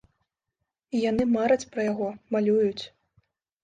Яны 1.09 1.23
мараць 1.37 1.69
пра 1.77 1.81
яго, 1.91 2.11
малююць. 2.35 2.83